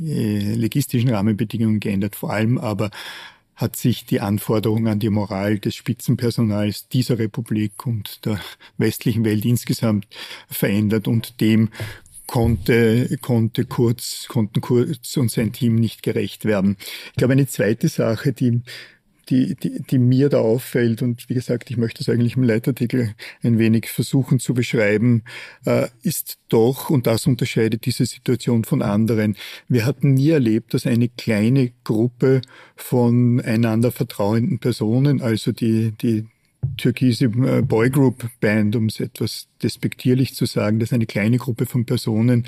legistischen 0.56 1.10
Rahmenbedingungen 1.10 1.80
geändert, 1.80 2.16
vor 2.16 2.32
allem 2.32 2.58
aber 2.58 2.90
hat 3.62 3.76
sich 3.76 4.06
die 4.06 4.20
Anforderung 4.20 4.88
an 4.88 5.00
die 5.00 5.10
Moral 5.10 5.60
des 5.60 5.76
Spitzenpersonals 5.76 6.88
dieser 6.88 7.20
Republik 7.20 7.86
und 7.86 8.26
der 8.26 8.40
westlichen 8.78 9.24
Welt 9.24 9.46
insgesamt 9.46 10.08
verändert 10.50 11.08
und 11.08 11.40
dem 11.40 11.70
konnte, 12.28 13.18
konnte 13.22 13.66
Kurz, 13.66 14.26
konnten 14.28 14.62
Kurz 14.62 15.18
und 15.18 15.30
sein 15.30 15.52
Team 15.52 15.76
nicht 15.76 16.02
gerecht 16.02 16.46
werden. 16.46 16.78
Ich 17.08 17.18
glaube, 17.18 17.34
eine 17.34 17.48
zweite 17.48 17.90
Sache, 17.90 18.34
die 18.34 18.62
die, 19.32 19.56
die, 19.56 19.82
die 19.82 19.98
mir 19.98 20.30
da 20.30 20.40
auffällt, 20.40 21.02
und 21.02 21.30
wie 21.30 21.34
gesagt, 21.34 21.72
ich 21.72 21.78
möchte 21.78 22.04
das 22.04 22.10
eigentlich 22.10 22.36
im 22.36 22.44
Leitartikel 22.44 23.16
ein 23.42 23.58
wenig 23.58 23.88
versuchen 23.88 24.40
zu 24.40 24.54
beschreiben, 24.54 25.24
äh, 25.66 25.88
ist 26.04 26.38
doch, 26.50 26.90
und 26.90 27.08
das 27.08 27.26
unterscheidet 27.26 27.86
diese 27.86 28.06
Situation 28.06 28.66
von 28.66 28.82
anderen, 28.82 29.38
wir 29.68 29.86
hatten 29.86 30.14
nie 30.14 30.30
erlebt, 30.30 30.74
dass 30.74 30.86
eine 30.86 31.10
kleine 31.10 31.72
Gruppe 31.84 32.42
von 32.76 33.40
einander 33.42 33.92
vertrauenden 33.92 34.60
Personen, 34.60 35.22
also 35.22 35.52
die, 35.52 35.94
die 35.94 36.28
türkise 36.78 37.26
äh, 37.26 37.62
Boygroup 37.62 38.30
Band, 38.40 38.76
um 38.76 38.88
es 38.88 39.00
etwas 39.00 39.48
despektierlich 39.64 40.36
zu 40.36 40.46
sagen, 40.46 40.80
dass 40.80 40.94
eine 40.94 41.06
kleine 41.06 41.38
Gruppe 41.38 41.66
von 41.66 41.86
Personen 41.86 42.46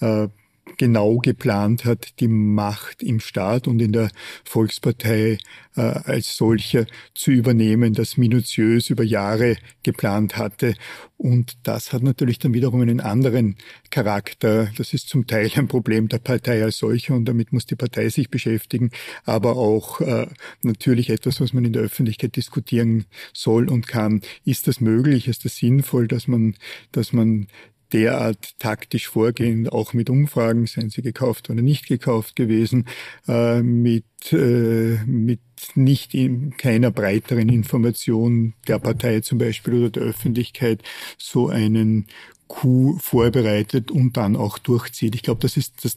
äh, 0.00 0.28
genau 0.76 1.18
geplant 1.18 1.84
hat, 1.84 2.20
die 2.20 2.28
Macht 2.28 3.02
im 3.02 3.20
Staat 3.20 3.66
und 3.66 3.80
in 3.80 3.92
der 3.92 4.10
Volkspartei 4.44 5.38
äh, 5.76 5.80
als 5.80 6.36
solcher 6.36 6.86
zu 7.14 7.30
übernehmen, 7.30 7.94
das 7.94 8.16
minutiös 8.16 8.90
über 8.90 9.02
Jahre 9.02 9.56
geplant 9.82 10.36
hatte. 10.36 10.74
Und 11.16 11.56
das 11.62 11.92
hat 11.92 12.02
natürlich 12.02 12.38
dann 12.38 12.54
wiederum 12.54 12.80
einen 12.80 13.00
anderen 13.00 13.56
Charakter. 13.90 14.70
Das 14.76 14.92
ist 14.92 15.08
zum 15.08 15.26
Teil 15.26 15.50
ein 15.54 15.68
Problem 15.68 16.08
der 16.08 16.18
Partei 16.18 16.62
als 16.62 16.78
solcher 16.78 17.14
und 17.14 17.26
damit 17.26 17.52
muss 17.52 17.66
die 17.66 17.76
Partei 17.76 18.08
sich 18.08 18.28
beschäftigen, 18.28 18.90
aber 19.24 19.56
auch 19.56 20.00
äh, 20.00 20.26
natürlich 20.62 21.10
etwas, 21.10 21.40
was 21.40 21.52
man 21.52 21.64
in 21.64 21.72
der 21.72 21.82
Öffentlichkeit 21.82 22.34
diskutieren 22.36 23.04
soll 23.32 23.68
und 23.68 23.86
kann. 23.86 24.22
Ist 24.44 24.66
das 24.66 24.80
möglich? 24.80 25.28
Ist 25.28 25.44
das 25.44 25.56
sinnvoll, 25.56 26.08
dass 26.08 26.26
man, 26.28 26.56
dass 26.90 27.12
man 27.12 27.46
derart 27.92 28.58
taktisch 28.58 29.08
vorgehen, 29.08 29.68
auch 29.68 29.92
mit 29.92 30.10
Umfragen, 30.10 30.66
seien 30.66 30.90
sie 30.90 31.02
gekauft 31.02 31.50
oder 31.50 31.62
nicht 31.62 31.86
gekauft 31.86 32.36
gewesen, 32.36 32.86
äh, 33.28 33.62
mit, 33.62 34.04
äh, 34.32 34.98
mit 35.06 35.40
nicht 35.74 36.14
in 36.14 36.56
keiner 36.56 36.90
breiteren 36.90 37.48
Information 37.48 38.54
der 38.66 38.78
Partei 38.78 39.20
zum 39.20 39.38
Beispiel 39.38 39.74
oder 39.74 39.90
der 39.90 40.02
Öffentlichkeit 40.02 40.82
so 41.18 41.48
einen 41.48 42.06
Coup 42.48 43.00
vorbereitet 43.00 43.90
und 43.90 44.16
dann 44.16 44.36
auch 44.36 44.58
durchzieht. 44.58 45.14
Ich 45.14 45.22
glaube, 45.22 45.40
das 45.40 45.56
ist 45.56 45.84
das 45.84 45.96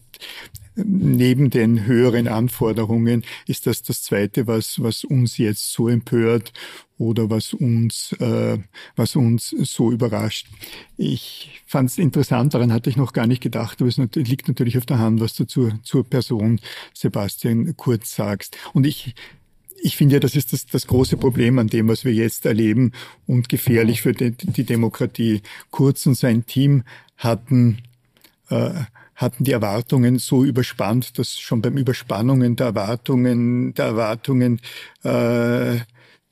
neben 0.75 1.49
den 1.49 1.85
höheren 1.85 2.27
Anforderungen 2.27 3.23
ist 3.47 3.67
das 3.67 3.81
das 3.81 4.03
Zweite, 4.03 4.47
was, 4.47 4.81
was 4.81 5.03
uns 5.03 5.37
jetzt 5.37 5.71
so 5.71 5.87
empört 5.87 6.51
oder 6.97 7.29
was 7.29 7.53
uns, 7.53 8.13
äh, 8.19 8.57
was 8.95 9.15
uns 9.15 9.49
so 9.49 9.91
überrascht. 9.91 10.47
Ich 10.97 11.61
fand 11.65 11.89
es 11.89 11.97
interessant, 11.97 12.53
daran 12.53 12.73
hatte 12.73 12.89
ich 12.89 12.97
noch 12.97 13.13
gar 13.13 13.27
nicht 13.27 13.41
gedacht, 13.41 13.81
aber 13.81 13.89
es 13.89 13.97
liegt 13.97 14.47
natürlich 14.47 14.77
auf 14.77 14.85
der 14.85 14.99
Hand, 14.99 15.19
was 15.19 15.35
du 15.35 15.45
zur, 15.45 15.79
zur 15.83 16.03
Person 16.03 16.59
Sebastian 16.93 17.75
Kurz 17.77 18.15
sagst. 18.15 18.57
Und 18.73 18.85
ich 18.85 19.15
ich 19.81 19.97
finde 19.97 20.15
ja, 20.15 20.19
das 20.19 20.35
ist 20.35 20.51
das, 20.51 20.65
das 20.65 20.87
große 20.87 21.15
Problem 21.15 21.59
an 21.59 21.67
dem, 21.67 21.87
was 21.87 22.05
wir 22.05 22.13
jetzt 22.13 22.45
erleben 22.45 22.91
und 23.27 23.49
gefährlich 23.49 24.01
für 24.01 24.13
die, 24.13 24.31
die 24.31 24.63
Demokratie. 24.63 25.41
Kurz 25.69 26.07
und 26.07 26.15
sein 26.15 26.45
Team 26.47 26.83
hatten 27.17 27.83
äh, 28.49 28.71
hatten 29.15 29.43
die 29.43 29.53
Erwartungen 29.53 30.19
so 30.19 30.43
überspannt, 30.43 31.17
dass 31.17 31.39
schon 31.39 31.61
beim 31.61 31.77
Überspannungen 31.77 32.55
der 32.55 32.67
Erwartungen, 32.67 33.73
der 33.73 33.85
Erwartungen 33.85 34.59
äh, 35.03 35.77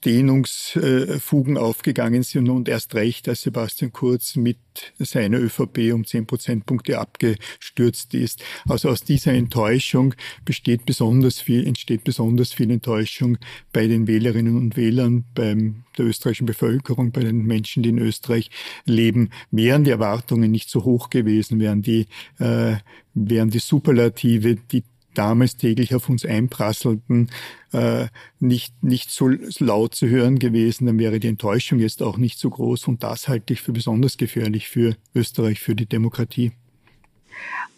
Dehnungsfugen 0.05 1.57
aufgegangen 1.57 2.24
sind 2.24 2.50
und 2.50 2.67
erst 2.67 2.95
recht, 2.95 3.29
als 3.29 3.41
Sebastian 3.41 3.91
Kurz 3.91 4.36
mit 4.36 4.57
seiner 5.00 5.39
ÖVP 5.39 5.93
um 5.93 6.05
zehn 6.05 6.25
Prozentpunkte 6.25 7.00
abgestürzt 7.00 8.13
ist. 8.13 8.43
Also 8.67 8.89
aus 8.89 9.03
dieser 9.03 9.33
Enttäuschung 9.33 10.15
besteht 10.45 10.86
besonders 10.86 11.39
viel, 11.39 11.65
entsteht 11.65 12.03
besonders 12.03 12.53
viel 12.53 12.72
Enttäuschung 12.72 13.38
bei 13.72 13.88
den 13.88 14.07
Wählerinnen 14.07 14.57
und 14.57 14.75
Wählern, 14.75 15.25
beim 15.36 15.83
der 15.98 16.05
österreichischen 16.05 16.48
Bevölkerung, 16.48 17.12
bei 17.12 17.22
den 17.22 17.45
Menschen, 17.45 17.83
die 17.83 17.89
in 17.89 18.00
Österreich 18.00 18.50
leben. 18.86 19.29
Wären 19.51 19.83
die 19.83 19.91
Erwartungen 19.91 20.51
nicht 20.51 20.69
so 20.69 20.83
hoch 20.83 21.10
gewesen, 21.10 21.60
wären 21.60 21.81
die, 21.81 22.07
äh, 22.39 22.77
wären 23.13 23.50
die 23.50 23.60
Superlative, 23.60 24.55
die 24.55 24.83
damals 25.13 25.58
täglich 25.58 25.96
auf 25.96 26.10
uns 26.10 26.25
einprasselten, 26.25 27.29
äh, 27.72 28.08
nicht, 28.39 28.84
nicht 28.84 29.10
so 29.10 29.29
laut 29.60 29.96
zu 29.96 30.08
hören 30.08 30.39
gewesen, 30.39 30.86
dann 30.86 31.00
wäre 31.00 31.20
die 31.20 31.27
Enttäuschung 31.27 31.79
jetzt 31.79 32.01
auch 32.01 32.17
nicht 32.17 32.39
so 32.39 32.50
groß. 32.50 32.88
Und 32.88 33.03
das 33.03 33.27
halte 33.27 33.53
ich 33.53 33.62
für 33.62 33.74
besonders 33.74 34.17
gefährlich 34.17 34.70
für 34.70 34.96
Österreich, 35.13 35.60
für 35.60 35.75
die 35.75 35.86
Demokratie. 35.86 36.51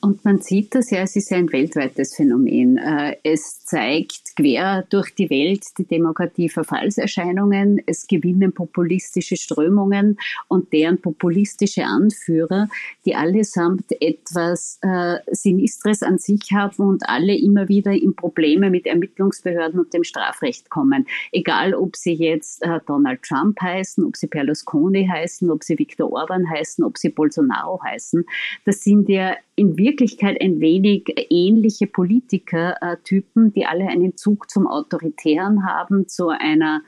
Und 0.05 0.23
man 0.23 0.39
sieht 0.39 0.75
das 0.75 0.91
ja, 0.91 0.99
es 0.99 1.15
ist 1.15 1.31
ein 1.31 1.51
weltweites 1.51 2.15
Phänomen. 2.15 2.77
Äh, 2.77 3.17
es 3.23 3.65
zeigt 3.65 4.35
quer 4.35 4.85
durch 4.91 5.15
die 5.15 5.31
Welt 5.31 5.63
die 5.79 5.85
Demokratie-Verfallserscheinungen. 5.85 7.81
Es 7.87 8.05
gewinnen 8.05 8.53
populistische 8.53 9.35
Strömungen 9.35 10.19
und 10.47 10.71
deren 10.73 11.01
populistische 11.01 11.85
Anführer, 11.85 12.67
die 13.05 13.15
allesamt 13.15 13.99
etwas 13.99 14.77
äh, 14.83 15.17
Sinistres 15.31 16.03
an 16.03 16.19
sich 16.19 16.51
haben 16.53 16.83
und 16.83 17.09
alle 17.09 17.35
immer 17.35 17.67
wieder 17.67 17.91
in 17.91 18.15
Probleme 18.15 18.69
mit 18.69 18.85
Ermittlungsbehörden 18.85 19.79
und 19.79 19.93
dem 19.93 20.03
Strafrecht 20.03 20.69
kommen. 20.69 21.07
Egal, 21.31 21.73
ob 21.73 21.95
sie 21.95 22.13
jetzt 22.13 22.61
äh, 22.61 22.79
Donald 22.85 23.23
Trump 23.23 23.59
heißen, 23.59 24.05
ob 24.05 24.15
sie 24.17 24.27
Berlusconi 24.27 25.07
heißen, 25.07 25.49
ob 25.49 25.63
sie 25.63 25.79
Viktor 25.79 26.11
Orban 26.11 26.47
heißen, 26.47 26.83
ob 26.83 26.99
sie 26.99 27.09
Bolsonaro 27.09 27.81
heißen. 27.83 28.23
Das 28.65 28.83
sind 28.83 29.09
ja 29.09 29.35
in 29.57 29.77
Wirklichkeit 29.77 30.41
ein 30.41 30.59
wenig 30.59 31.05
ähnliche 31.29 31.87
Politikertypen, 31.87 33.53
die 33.53 33.65
alle 33.65 33.87
einen 33.87 34.17
Zug 34.17 34.49
zum 34.49 34.67
Autoritären 34.67 35.65
haben, 35.65 36.09
zu 36.09 36.27
einer 36.27 36.81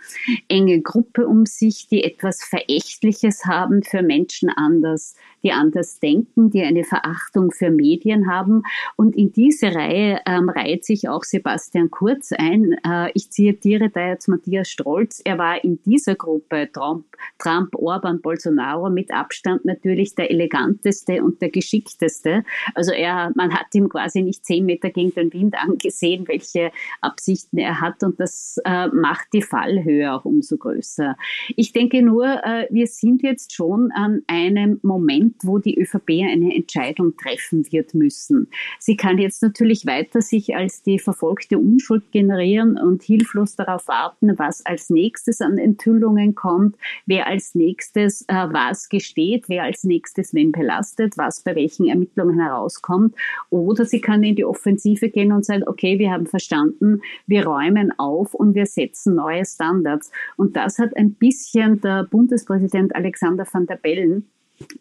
engen 0.49 0.83
Gruppe 0.83 1.27
um 1.27 1.45
sich, 1.45 1.87
die 1.87 2.03
etwas 2.03 2.43
Verächtliches 2.43 3.45
haben 3.45 3.83
für 3.83 4.01
Menschen 4.01 4.49
anders, 4.49 5.15
die 5.43 5.53
anders 5.53 5.99
denken, 5.99 6.49
die 6.49 6.61
eine 6.61 6.83
Verachtung 6.83 7.51
für 7.51 7.69
Medien 7.69 8.29
haben. 8.29 8.63
Und 8.97 9.15
in 9.15 9.31
diese 9.31 9.73
Reihe 9.73 10.19
ähm, 10.25 10.49
reiht 10.49 10.83
sich 10.83 11.07
auch 11.07 11.23
Sebastian 11.23 11.89
Kurz 11.89 12.33
ein. 12.33 12.75
Äh, 12.85 13.11
ich 13.13 13.31
zitiere 13.31 13.89
da 13.89 14.09
jetzt 14.09 14.27
Matthias 14.27 14.67
Strolz. 14.67 15.21
Er 15.23 15.37
war 15.37 15.63
in 15.63 15.81
dieser 15.83 16.15
Gruppe 16.15 16.69
Trump, 16.73 17.05
Trump, 17.37 17.75
Orban, 17.75 18.21
Bolsonaro 18.21 18.89
mit 18.89 19.11
Abstand 19.11 19.63
natürlich 19.63 20.15
der 20.15 20.31
eleganteste 20.31 21.23
und 21.23 21.41
der 21.41 21.49
geschickteste. 21.49 22.43
Also 22.75 22.91
er, 22.91 23.31
man 23.35 23.53
hat 23.53 23.67
ihm 23.73 23.89
quasi 23.89 24.21
nicht 24.21 24.45
zehn 24.45 24.65
Meter 24.65 24.89
gegen 24.89 25.13
den 25.13 25.33
Wind 25.33 25.55
angesehen, 25.57 26.27
welche 26.27 26.71
Absichten 27.01 27.57
er 27.57 27.81
hat 27.81 28.03
und 28.03 28.19
das 28.19 28.59
äh, 28.65 28.87
macht 28.87 29.27
die 29.33 29.41
Fallhöhe 29.41 30.13
auch 30.13 30.25
umso 30.25 30.57
größer. 30.57 31.15
Ich 31.55 31.73
denke 31.73 32.01
nur, 32.01 32.25
äh, 32.25 32.67
wir 32.69 32.87
sind 32.87 33.21
jetzt 33.23 33.53
schon 33.53 33.91
an 33.91 34.21
einem 34.27 34.79
Moment, 34.83 35.35
wo 35.43 35.59
die 35.59 35.79
ÖVP 35.79 36.09
eine 36.23 36.55
Entscheidung 36.55 37.15
treffen 37.17 37.65
wird 37.71 37.93
müssen. 37.93 38.47
Sie 38.79 38.97
kann 38.97 39.17
jetzt 39.17 39.41
natürlich 39.41 39.85
weiter 39.85 40.21
sich 40.21 40.55
als 40.55 40.83
die 40.83 40.99
verfolgte 40.99 41.57
Unschuld 41.57 42.11
generieren 42.11 42.77
und 42.77 43.03
hilflos 43.03 43.55
darauf 43.55 43.87
warten, 43.87 44.37
was 44.37 44.65
als 44.65 44.89
nächstes 44.89 45.41
an 45.41 45.57
Enthüllungen 45.57 46.35
kommt, 46.35 46.75
wer 47.05 47.27
als 47.27 47.55
nächstes 47.55 48.23
äh, 48.27 48.33
was 48.33 48.89
gesteht, 48.89 49.45
wer 49.47 49.63
als 49.63 49.83
nächstes 49.83 50.33
wen 50.33 50.51
belastet, 50.51 51.17
was 51.17 51.41
bei 51.41 51.55
welchen 51.55 51.87
Ermittlungen 51.87 52.43
herauskommt. 52.47 53.15
Oder 53.49 53.85
sie 53.85 54.01
kann 54.01 54.23
in 54.23 54.35
die 54.35 54.45
Offensive 54.45 55.09
gehen 55.09 55.31
und 55.31 55.45
sagen, 55.45 55.63
okay, 55.67 55.99
wir 55.99 56.11
haben 56.11 56.25
verstanden, 56.25 57.01
wir 57.25 57.45
räumen 57.45 57.91
auf 57.97 58.33
und 58.33 58.55
wir 58.55 58.65
setzen 58.65 59.15
neue 59.15 59.45
Standards. 59.45 60.11
Und 60.35 60.55
das 60.55 60.79
hat 60.79 60.95
ein 60.95 61.13
bisschen 61.13 61.81
der 61.81 62.03
Bundespräsident 62.03 62.95
Alexander 62.95 63.45
van 63.51 63.67
der 63.67 63.75
Bellen 63.75 64.29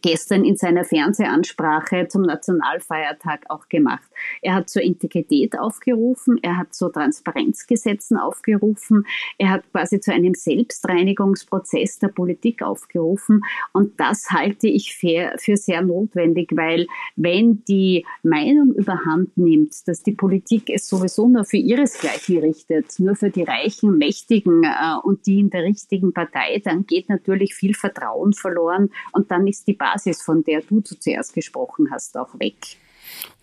gestern 0.03 0.45
in 0.45 0.57
seiner 0.57 0.85
Fernsehansprache 0.85 2.09
zum 2.09 2.23
Nationalfeiertag 2.23 3.45
auch 3.49 3.69
gemacht. 3.69 4.09
Er 4.43 4.55
hat 4.55 4.71
zur 4.71 4.83
Integrität 4.83 5.59
aufgerufen, 5.59 6.39
er 6.43 6.59
hat 6.59 6.75
zu 6.75 6.89
Transparenzgesetzen 6.89 8.17
aufgerufen, 8.17 9.07
er 9.39 9.51
hat 9.51 9.71
quasi 9.73 10.01
zu 10.01 10.13
einem 10.13 10.35
Selbstreinigungsprozess 10.35 11.99
der 11.99 12.09
Politik 12.09 12.63
aufgerufen 12.63 13.43
und 13.73 13.99
das 14.01 14.31
halte 14.31 14.69
ich 14.69 14.95
für, 14.95 15.33
sehr 15.37 15.83
notwendig, 15.83 16.51
weil 16.55 16.87
wenn 17.17 17.65
die 17.65 18.05
Meinung 18.23 18.75
überhand 18.75 19.37
nimmt, 19.37 19.87
dass 19.89 20.03
die 20.03 20.13
Politik 20.13 20.71
es 20.71 20.89
sowieso 20.89 21.29
nur 21.29 21.45
für 21.45 21.57
ihresgleichen 21.57 22.39
richtet, 22.39 22.99
nur 22.99 23.17
für 23.17 23.31
die 23.31 23.43
reichen, 23.43 23.99
mächtigen 23.99 24.65
äh, 24.65 24.97
und 25.03 25.27
die 25.27 25.41
in 25.41 25.51
der 25.51 25.65
richtigen 25.65 26.13
Partei, 26.13 26.61
dann 26.65 26.87
geht 26.87 27.09
natürlich 27.09 27.55
viel 27.55 27.75
Vertrauen 27.75 28.33
verloren 28.33 28.91
und 29.13 29.31
dann 29.31 29.47
ist 29.47 29.66
die 29.67 29.75
Basis, 29.75 30.23
von 30.23 30.45
der 30.45 30.63
du 30.63 30.81
zuerst 30.81 31.35
gesprochen 31.35 31.89
hast, 31.91 32.17
auch 32.17 32.39
weg. 32.39 32.57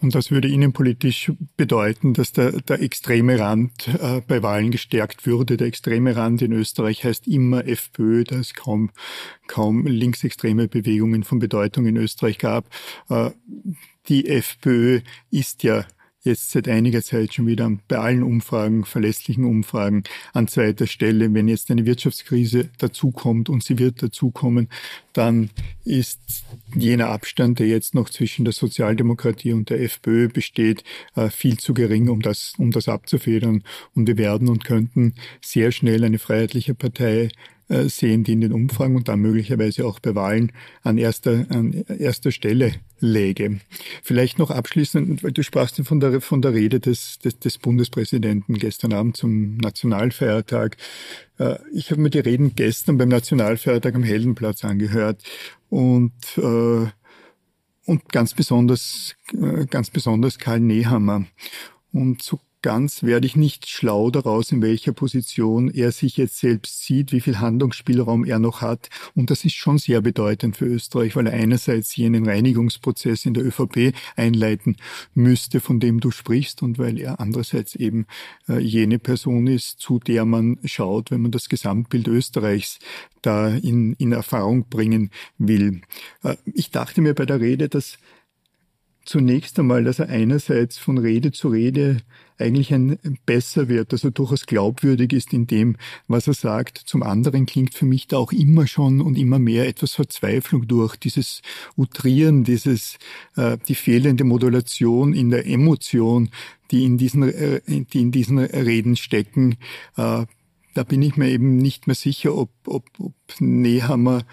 Und 0.01 0.15
das 0.15 0.31
würde 0.31 0.49
innenpolitisch 0.49 1.31
bedeuten, 1.55 2.13
dass 2.13 2.33
der, 2.33 2.51
der 2.51 2.81
extreme 2.81 3.39
Rand 3.39 3.87
äh, 3.87 4.21
bei 4.27 4.43
Wahlen 4.43 4.71
gestärkt 4.71 5.25
würde. 5.25 5.57
Der 5.57 5.67
extreme 5.67 6.15
Rand 6.15 6.41
in 6.41 6.51
Österreich 6.51 7.03
heißt 7.03 7.27
immer 7.27 7.65
FPÖ, 7.65 8.23
da 8.23 8.35
es 8.35 8.53
kaum, 8.53 8.91
kaum 9.47 9.85
linksextreme 9.87 10.67
Bewegungen 10.67 11.23
von 11.23 11.39
Bedeutung 11.39 11.85
in 11.85 11.97
Österreich 11.97 12.37
gab. 12.37 12.65
Äh, 13.09 13.31
die 14.09 14.27
FPÖ 14.27 15.01
ist 15.31 15.63
ja 15.63 15.85
jetzt 16.23 16.51
seit 16.51 16.67
einiger 16.67 17.01
Zeit 17.03 17.33
schon 17.33 17.47
wieder 17.47 17.69
bei 17.87 17.97
allen 17.97 18.23
Umfragen, 18.23 18.85
verlässlichen 18.85 19.43
Umfragen 19.43 20.03
an 20.33 20.47
zweiter 20.47 20.87
Stelle. 20.87 21.33
Wenn 21.33 21.47
jetzt 21.47 21.69
eine 21.69 21.85
Wirtschaftskrise 21.85 22.69
dazukommt 22.77 23.49
und 23.49 23.63
sie 23.63 23.77
wird 23.77 24.01
dazukommen, 24.01 24.69
dann 25.11 25.49
ist 25.83 26.45
jener 26.73 27.09
Abstand, 27.09 27.59
der 27.59 27.67
jetzt 27.67 27.93
noch 27.93 28.09
zwischen 28.09 28.45
der 28.45 28.53
Sozialdemokratie 28.53 29.53
und 29.53 29.69
der 29.69 29.81
FPÖ 29.81 30.29
besteht, 30.29 30.83
äh, 31.15 31.29
viel 31.29 31.57
zu 31.57 31.73
gering, 31.73 32.09
um 32.09 32.21
das, 32.21 32.53
um 32.57 32.71
das 32.71 32.87
abzufedern. 32.87 33.63
Und 33.93 34.07
wir 34.07 34.17
werden 34.17 34.47
und 34.47 34.63
könnten 34.63 35.15
sehr 35.41 35.71
schnell 35.71 36.03
eine 36.03 36.19
freiheitliche 36.19 36.73
Partei 36.73 37.29
äh, 37.73 37.89
sehen, 37.89 38.23
die 38.23 38.33
in 38.33 38.41
den 38.41 38.53
Umfragen 38.53 38.95
und 38.95 39.07
dann 39.07 39.19
möglicherweise 39.19 39.85
auch 39.87 39.99
bei 39.99 40.13
Wahlen 40.13 40.51
an 40.83 40.99
erster, 40.99 41.47
an 41.49 41.73
erster 41.87 42.31
Stelle 42.31 42.73
läge. 42.99 43.61
Vielleicht 44.03 44.37
noch 44.37 44.51
abschließend, 44.51 45.23
weil 45.23 45.31
du 45.31 45.41
sprachst 45.41 45.81
von 45.83 45.99
der, 45.99 46.21
von 46.21 46.43
der 46.43 46.53
Rede 46.53 46.79
des, 46.79 47.17
des, 47.19 47.39
des 47.39 47.57
Bundespräsidenten 47.57 48.59
gestern 48.59 48.93
Abend 48.93 49.17
zum 49.17 49.57
Nationalfeiertag. 49.57 50.77
Äh, 51.39 51.57
ich 51.73 51.89
habe 51.89 52.01
mir 52.01 52.11
die 52.11 52.19
Reden 52.19 52.53
gestern 52.55 52.97
beim 52.97 53.09
Nationalfeiertag 53.09 53.95
am 53.95 54.03
Heldenplatz 54.03 54.63
angehört 54.63 55.23
und 55.69 56.13
äh, 56.37 56.87
und 57.85 58.09
ganz 58.13 58.33
besonders 58.33 59.15
ganz 59.69 59.89
besonders 59.89 60.37
Karl 60.37 60.61
Nehammer. 60.61 61.25
Und 61.91 62.21
so 62.21 62.39
ganz 62.63 63.03
werde 63.03 63.27
ich 63.27 63.35
nicht 63.35 63.69
schlau 63.69 64.09
daraus, 64.09 64.51
in 64.51 64.63
welcher 64.63 64.93
Position 64.93 65.69
er 65.69 65.91
sich 65.91 66.17
jetzt 66.17 66.39
selbst 66.39 66.83
sieht, 66.83 67.11
wie 67.11 67.21
viel 67.21 67.39
Handlungsspielraum 67.39 68.25
er 68.25 68.39
noch 68.39 68.61
hat. 68.61 68.89
Und 69.13 69.29
das 69.29 69.45
ist 69.45 69.53
schon 69.53 69.77
sehr 69.77 70.01
bedeutend 70.01 70.57
für 70.57 70.65
Österreich, 70.65 71.15
weil 71.15 71.27
er 71.27 71.33
einerseits 71.33 71.95
jenen 71.95 72.25
Reinigungsprozess 72.27 73.25
in 73.25 73.35
der 73.35 73.45
ÖVP 73.45 73.93
einleiten 74.15 74.77
müsste, 75.13 75.59
von 75.59 75.79
dem 75.79 75.99
du 75.99 76.09
sprichst, 76.09 76.63
und 76.63 76.79
weil 76.79 76.99
er 76.99 77.19
andererseits 77.19 77.75
eben 77.75 78.07
äh, 78.49 78.57
jene 78.59 78.97
Person 78.97 79.45
ist, 79.45 79.79
zu 79.79 79.99
der 79.99 80.25
man 80.25 80.57
schaut, 80.63 81.11
wenn 81.11 81.21
man 81.21 81.31
das 81.31 81.49
Gesamtbild 81.49 82.07
Österreichs 82.07 82.79
da 83.21 83.49
in, 83.49 83.93
in 83.93 84.13
Erfahrung 84.13 84.69
bringen 84.69 85.11
will. 85.37 85.81
Äh, 86.23 86.37
ich 86.45 86.71
dachte 86.71 87.01
mir 87.01 87.13
bei 87.13 87.25
der 87.25 87.41
Rede, 87.41 87.67
dass 87.67 87.97
zunächst 89.05 89.59
einmal, 89.59 89.83
dass 89.83 89.99
er 89.99 90.09
einerseits 90.09 90.77
von 90.77 90.97
Rede 90.97 91.31
zu 91.31 91.49
Rede 91.49 91.97
eigentlich 92.37 92.73
ein 92.73 92.97
besser 93.25 93.69
wird, 93.69 93.93
dass 93.93 94.03
er 94.03 94.11
durchaus 94.11 94.45
glaubwürdig 94.45 95.13
ist 95.13 95.33
in 95.33 95.47
dem, 95.47 95.77
was 96.07 96.27
er 96.27 96.33
sagt. 96.33 96.77
Zum 96.77 97.03
anderen 97.03 97.45
klingt 97.45 97.73
für 97.73 97.85
mich 97.85 98.07
da 98.07 98.17
auch 98.17 98.31
immer 98.31 98.67
schon 98.67 99.01
und 99.01 99.17
immer 99.17 99.39
mehr 99.39 99.67
etwas 99.67 99.93
Verzweiflung 99.93 100.67
durch, 100.67 100.95
dieses 100.95 101.41
Utrieren, 101.77 102.43
dieses 102.43 102.97
äh, 103.35 103.57
die 103.67 103.75
fehlende 103.75 104.23
Modulation 104.23 105.13
in 105.13 105.29
der 105.29 105.45
Emotion, 105.45 106.29
die 106.71 106.83
in 106.85 106.97
diesen, 106.97 107.23
äh, 107.23 107.61
die 107.67 108.01
in 108.01 108.11
diesen 108.11 108.39
Reden 108.39 108.95
stecken. 108.95 109.57
Äh, 109.95 110.25
da 110.73 110.83
bin 110.83 111.01
ich 111.01 111.17
mir 111.17 111.29
eben 111.29 111.57
nicht 111.57 111.87
mehr 111.87 111.95
sicher, 111.95 112.35
ob, 112.35 112.49
ob, 112.65 112.85
ob 112.99 113.13
Nehammer 113.39 114.23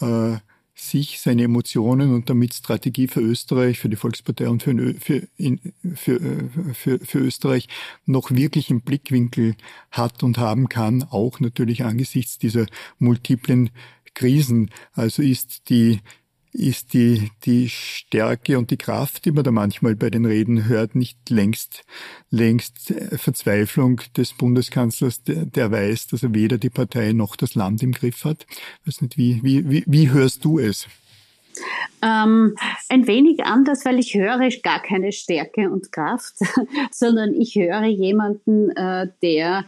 äh, 0.00 0.36
sich, 0.74 1.20
seine 1.20 1.44
Emotionen 1.44 2.14
und 2.14 2.30
damit 2.30 2.54
Strategie 2.54 3.06
für 3.06 3.20
Österreich, 3.20 3.78
für 3.78 3.88
die 3.88 3.96
Volkspartei 3.96 4.48
und 4.48 4.62
für, 4.62 4.94
für, 4.98 5.28
für, 5.94 6.20
äh, 6.20 6.48
für, 6.74 6.98
für 6.98 7.18
Österreich 7.18 7.68
noch 8.06 8.30
wirklich 8.30 8.70
im 8.70 8.80
Blickwinkel 8.80 9.54
hat 9.90 10.22
und 10.22 10.38
haben 10.38 10.68
kann, 10.68 11.02
auch 11.02 11.40
natürlich 11.40 11.84
angesichts 11.84 12.38
dieser 12.38 12.66
multiplen 12.98 13.70
Krisen. 14.14 14.70
Also 14.92 15.22
ist 15.22 15.68
die 15.68 16.00
ist 16.52 16.92
die, 16.92 17.30
die 17.44 17.68
Stärke 17.68 18.58
und 18.58 18.70
die 18.70 18.76
Kraft, 18.76 19.24
die 19.24 19.32
man 19.32 19.44
da 19.44 19.50
manchmal 19.50 19.96
bei 19.96 20.10
den 20.10 20.26
Reden 20.26 20.68
hört, 20.68 20.94
nicht 20.94 21.30
längst, 21.30 21.84
längst 22.30 22.92
Verzweiflung 23.12 24.02
des 24.16 24.34
Bundeskanzlers, 24.34 25.22
der, 25.22 25.46
der 25.46 25.70
weiß, 25.70 26.08
dass 26.08 26.22
er 26.22 26.34
weder 26.34 26.58
die 26.58 26.70
Partei 26.70 27.12
noch 27.12 27.36
das 27.36 27.54
Land 27.54 27.82
im 27.82 27.92
Griff 27.92 28.24
hat. 28.24 28.46
weiß 28.84 29.00
nicht, 29.00 29.16
wie, 29.16 29.40
wie, 29.42 29.68
wie, 29.68 29.84
wie 29.86 30.10
hörst 30.10 30.44
du 30.44 30.58
es? 30.58 30.86
Ähm, 32.02 32.54
ein 32.88 33.06
wenig 33.06 33.44
anders, 33.44 33.84
weil 33.84 33.98
ich 33.98 34.14
höre 34.14 34.48
gar 34.62 34.82
keine 34.82 35.12
Stärke 35.12 35.70
und 35.70 35.92
Kraft, 35.92 36.34
sondern 36.90 37.34
ich 37.34 37.54
höre 37.54 37.84
jemanden, 37.84 38.70
äh, 38.70 39.08
der 39.22 39.64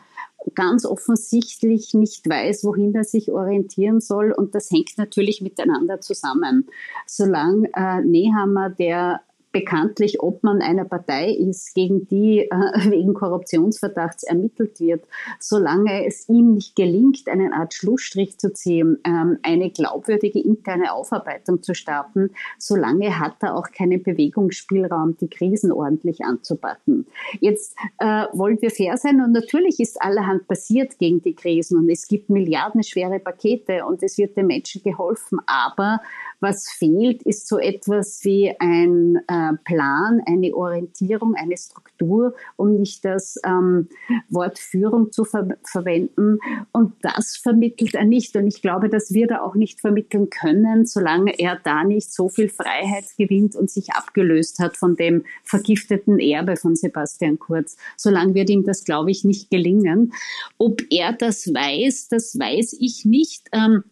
ganz 0.55 0.85
offensichtlich 0.85 1.95
nicht 1.95 2.29
weiß, 2.29 2.65
wohin 2.65 2.95
er 2.95 3.05
sich 3.05 3.31
orientieren 3.31 4.01
soll. 4.01 4.33
Und 4.33 4.55
das 4.55 4.71
hängt 4.71 4.99
natürlich 4.99 5.41
miteinander 5.41 6.01
zusammen. 6.01 6.69
Solange 7.07 7.69
äh, 7.75 8.01
Nehammer, 8.03 8.71
der 8.71 9.21
bekanntlich 9.55 10.21
Obmann 10.21 10.61
einer 10.61 10.85
Partei 10.85 11.31
ist, 11.31 11.75
gegen 11.75 12.09
die 12.09 12.41
äh, 12.41 12.51
wegen 12.91 13.15
Korruptionsverdachts 13.15 14.25
ermittelt 14.25 14.81
wird, 14.81 15.07
solange 15.39 16.07
es 16.07 16.29
ihm 16.29 16.55
nicht 16.55 16.75
gelingt, 16.77 17.29
eine 17.29 17.55
Art 17.55 17.73
Schlussstrich 17.73 18.37
zu 18.37 18.53
ziehen, 18.53 18.99
ähm, 19.07 19.39
eine 19.43 19.71
glaubwürdige 19.71 20.41
interne 20.41 20.93
Aufarbeitung 20.93 21.63
zu 21.63 21.73
starten, 21.73 22.31
solange 22.59 23.19
hat 23.21 23.37
er 23.43 23.57
auch 23.57 23.71
keinen 23.71 24.03
Bewegungsspielraum, 24.03 25.17
die 25.19 25.29
Krisen 25.29 25.71
ordentlich 25.71 26.25
anzupacken. 26.25 27.07
Jetzt 27.41 27.77
äh, 27.99 28.27
wollen 28.33 28.61
wir 28.61 28.73
fair 28.73 28.97
sein 28.97 29.21
und 29.21 29.31
natürlich 29.31 29.79
ist 29.79 30.03
allerhand 30.03 30.49
passiert 30.49 30.99
gegen 30.99 31.23
die 31.23 31.35
Krisen 31.35 31.79
und 31.79 31.89
es 31.89 32.09
gibt 32.09 32.29
milliardenschwere 32.29 33.21
Pakete 33.21 33.87
und 33.87 34.03
es 34.03 34.19
wird 34.19 34.37
den 34.37 34.49
Menschen 34.49 34.83
geholfen, 34.83 35.39
aber 35.47 36.01
was 36.41 36.69
fehlt, 36.71 37.23
ist 37.23 37.49
so 37.49 37.59
etwas 37.59 38.21
wie 38.25 38.55
ein 38.59 39.17
äh, 39.29 39.53
Plan, 39.65 40.21
eine 40.27 40.55
Orientierung, 40.55 41.35
eine 41.35 41.57
Struktur, 41.57 42.35
um 42.57 42.77
nicht 42.77 43.05
das 43.05 43.37
ähm, 43.45 43.89
Wort 44.29 44.59
Führung 44.59 45.13
zu 45.13 45.25
ver 45.25 45.49
verwenden. 45.65 46.39
Und 46.73 46.95
das 47.03 47.37
vermittelt 47.37 47.95
er 47.95 48.05
nicht. 48.05 48.37
Und 48.37 48.47
ich 48.47 48.63
glaube, 48.63 48.89
das 48.89 49.13
wird 49.13 49.31
er 49.31 49.45
auch 49.45 49.55
nicht 49.55 49.81
vermitteln 49.81 50.31
können, 50.31 50.87
solange 50.87 51.39
er 51.39 51.59
da 51.63 51.85
nicht 51.85 52.13
so 52.13 52.29
viel 52.29 52.49
Freiheit 52.49 53.05
gewinnt 53.17 53.57
und 53.57 53.71
sich 53.71 53.93
abgelöst 53.93 54.59
hat 54.59 54.77
von 54.77 54.97
dem 54.97 55.25
vergifteten 55.43 56.19
Erbe 56.19 56.57
von 56.57 56.77
Sebastian 56.77 57.39
Kurz. 57.39 57.77
Solange 57.97 58.35
wird 58.35 58.51
ihm 58.51 58.65
das, 58.65 58.85
glaube 58.85 59.11
ich, 59.11 59.25
nicht 59.25 59.51
gelingen. 59.51 60.13
Ob 60.59 60.83
er 60.91 61.13
das 61.13 61.47
weiß, 61.47 62.09
das 62.09 62.39
weiß 62.39 62.77
ich 62.81 63.05
nicht. 63.05 63.49
Ähm, 63.53 63.85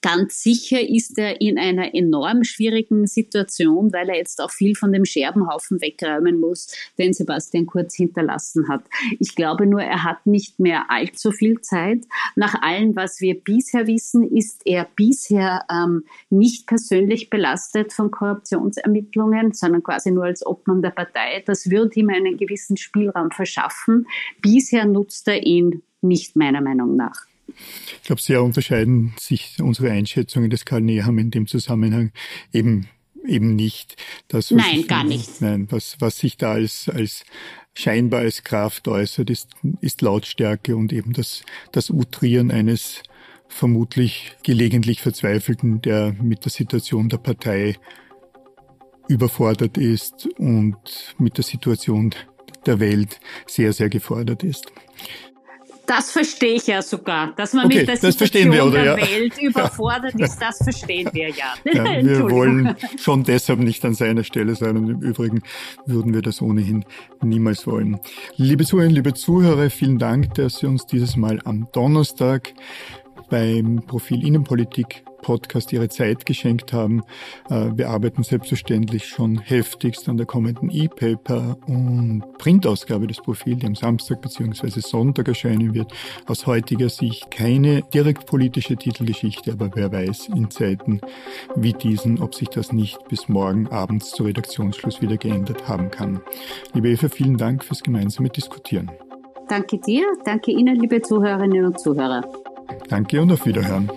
Ganz 0.00 0.42
sicher 0.42 0.80
ist 0.80 1.18
er 1.18 1.40
in 1.40 1.58
einer 1.58 1.92
enorm 1.92 2.44
schwierigen 2.44 3.08
Situation, 3.08 3.92
weil 3.92 4.08
er 4.08 4.16
jetzt 4.16 4.40
auch 4.40 4.52
viel 4.52 4.76
von 4.76 4.92
dem 4.92 5.04
Scherbenhaufen 5.04 5.80
wegräumen 5.80 6.38
muss, 6.38 6.72
den 6.98 7.12
Sebastian 7.12 7.66
Kurz 7.66 7.96
hinterlassen 7.96 8.68
hat. 8.68 8.84
Ich 9.18 9.34
glaube 9.34 9.66
nur, 9.66 9.82
er 9.82 10.04
hat 10.04 10.24
nicht 10.24 10.60
mehr 10.60 10.88
allzu 10.88 11.32
viel 11.32 11.60
Zeit. 11.62 12.04
Nach 12.36 12.62
allem, 12.62 12.94
was 12.94 13.20
wir 13.20 13.42
bisher 13.42 13.88
wissen, 13.88 14.22
ist 14.24 14.62
er 14.64 14.86
bisher 14.94 15.64
ähm, 15.68 16.04
nicht 16.30 16.68
persönlich 16.68 17.28
belastet 17.28 17.92
von 17.92 18.12
Korruptionsermittlungen, 18.12 19.52
sondern 19.52 19.82
quasi 19.82 20.12
nur 20.12 20.24
als 20.24 20.46
Obmann 20.46 20.80
der 20.80 20.90
Partei. 20.90 21.42
Das 21.44 21.70
wird 21.70 21.96
ihm 21.96 22.08
einen 22.10 22.36
gewissen 22.36 22.76
Spielraum 22.76 23.32
verschaffen. 23.32 24.06
Bisher 24.40 24.86
nutzt 24.86 25.26
er 25.26 25.44
ihn 25.44 25.82
nicht 26.00 26.36
meiner 26.36 26.60
Meinung 26.60 26.94
nach. 26.94 27.27
Ich 27.96 28.02
glaube, 28.04 28.22
sehr 28.22 28.42
unterscheiden 28.42 29.14
sich 29.18 29.56
unsere 29.60 29.90
Einschätzungen 29.90 30.50
des 30.50 30.64
Karl 30.64 30.80
Neham 30.80 31.18
in 31.18 31.30
dem 31.30 31.46
Zusammenhang 31.46 32.12
eben 32.52 32.88
eben 33.26 33.54
nicht. 33.54 33.96
Das, 34.28 34.50
nein, 34.50 34.86
gar 34.86 35.04
nicht. 35.04 35.40
Nein, 35.40 35.66
was, 35.70 35.96
was 36.00 36.18
sich 36.18 36.36
da 36.36 36.52
als, 36.52 36.88
als 36.88 37.24
scheinbar 37.74 38.20
als 38.20 38.42
Kraft 38.42 38.88
äußert, 38.88 39.30
ist, 39.30 39.50
ist 39.80 40.02
Lautstärke 40.02 40.76
und 40.76 40.92
eben 40.92 41.12
das, 41.12 41.42
das 41.72 41.90
Utrieren 41.90 42.50
eines 42.50 43.02
vermutlich 43.48 44.36
gelegentlich 44.42 45.00
Verzweifelten, 45.00 45.80
der 45.80 46.14
mit 46.20 46.44
der 46.44 46.52
Situation 46.52 47.08
der 47.08 47.18
Partei 47.18 47.76
überfordert 49.08 49.78
ist 49.78 50.28
und 50.38 50.76
mit 51.18 51.38
der 51.38 51.44
Situation 51.44 52.14
der 52.66 52.78
Welt 52.78 53.20
sehr, 53.46 53.72
sehr 53.72 53.88
gefordert 53.88 54.42
ist. 54.42 54.66
Das 55.88 56.10
verstehe 56.10 56.56
ich 56.56 56.66
ja 56.66 56.82
sogar, 56.82 57.32
dass 57.34 57.54
man 57.54 57.64
okay, 57.64 57.78
mit 57.78 57.88
der 57.88 57.96
Situation 57.96 58.52
wir, 58.52 58.70
der 58.70 58.84
ja. 58.84 58.96
Welt 58.98 59.38
überfordert 59.40 60.12
ja. 60.18 60.26
ist, 60.26 60.38
das 60.38 60.58
verstehen 60.58 61.08
wir 61.14 61.30
ja. 61.30 61.54
ja 61.64 62.04
wir 62.04 62.30
wollen 62.30 62.76
schon 63.00 63.24
deshalb 63.24 63.60
nicht 63.60 63.82
an 63.86 63.94
seiner 63.94 64.22
Stelle 64.22 64.54
sein 64.54 64.76
und 64.76 64.90
im 64.90 65.00
Übrigen 65.00 65.42
würden 65.86 66.12
wir 66.12 66.20
das 66.20 66.42
ohnehin 66.42 66.84
niemals 67.22 67.66
wollen. 67.66 67.98
Liebe 68.36 68.66
Zuhörerinnen, 68.66 68.96
liebe 68.96 69.14
Zuhörer, 69.14 69.70
vielen 69.70 69.98
Dank, 69.98 70.34
dass 70.34 70.58
Sie 70.58 70.66
uns 70.66 70.84
dieses 70.84 71.16
Mal 71.16 71.40
am 71.46 71.68
Donnerstag 71.72 72.52
beim 73.30 73.82
Profil 73.86 74.26
Innenpolitik 74.26 75.04
Podcast 75.22 75.72
ihre 75.72 75.88
Zeit 75.88 76.26
geschenkt 76.26 76.72
haben. 76.72 77.02
Äh, 77.50 77.70
wir 77.74 77.90
arbeiten 77.90 78.22
selbstverständlich 78.22 79.06
schon 79.06 79.38
heftigst 79.38 80.08
an 80.08 80.16
der 80.16 80.26
kommenden 80.26 80.70
E-Paper 80.70 81.56
und 81.66 82.24
Printausgabe 82.38 83.06
des 83.06 83.18
Profils, 83.18 83.58
die 83.58 83.66
am 83.66 83.74
Samstag 83.74 84.20
bzw. 84.20 84.80
Sonntag 84.80 85.28
erscheinen 85.28 85.74
wird. 85.74 85.92
Aus 86.26 86.46
heutiger 86.46 86.88
Sicht 86.88 87.30
keine 87.30 87.82
direkt 87.82 88.26
politische 88.26 88.76
Titelgeschichte, 88.76 89.52
aber 89.52 89.70
wer 89.74 89.92
weiß 89.92 90.28
in 90.34 90.50
Zeiten 90.50 91.00
wie 91.56 91.72
diesen, 91.72 92.20
ob 92.20 92.34
sich 92.34 92.48
das 92.48 92.72
nicht 92.72 92.98
bis 93.08 93.28
morgen 93.28 93.68
abends 93.68 94.10
zu 94.10 94.24
Redaktionsschluss 94.24 95.00
wieder 95.00 95.16
geändert 95.16 95.68
haben 95.68 95.90
kann. 95.90 96.20
Liebe 96.72 96.90
Eva, 96.90 97.08
vielen 97.08 97.36
Dank 97.36 97.64
fürs 97.64 97.82
gemeinsame 97.82 98.28
Diskutieren. 98.28 98.90
Danke 99.48 99.78
dir, 99.78 100.04
danke 100.24 100.50
Ihnen, 100.52 100.76
liebe 100.76 101.00
Zuhörerinnen 101.00 101.64
und 101.64 101.80
Zuhörer. 101.80 102.22
Danke 102.88 103.20
und 103.22 103.32
auf 103.32 103.46
Wiederhören. 103.46 103.90